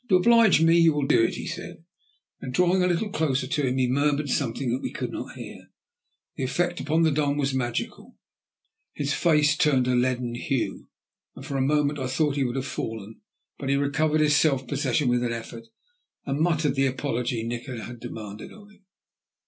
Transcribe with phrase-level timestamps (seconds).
[0.09, 1.75] "To oblige me you will do it," he said,
[2.41, 5.35] and then drawing a little closer to him he murmured something that we could not
[5.37, 5.69] hear.
[6.37, 8.17] The effect upon the Don was magical.
[8.93, 10.87] His face turned a leaden hue,
[11.35, 13.21] and for a moment I thought he would have fallen,
[13.59, 15.65] but he recovered his self possession with an effort,
[16.25, 18.83] and muttered the apology Nikola had demanded of him.